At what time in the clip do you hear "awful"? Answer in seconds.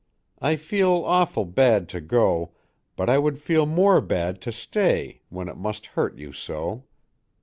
1.05-1.45